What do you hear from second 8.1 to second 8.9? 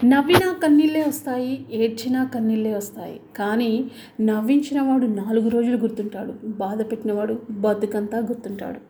గుర్తుంటాడు.